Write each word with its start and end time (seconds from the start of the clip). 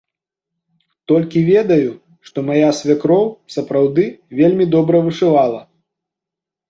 Толькі 1.11 1.43
ведаю, 1.49 1.91
што 2.29 2.37
мая 2.49 2.69
свякроў, 2.79 3.23
сапраўды, 3.57 4.03
вельмі 4.41 4.65
добра 4.77 4.97
вышывала. 5.09 5.61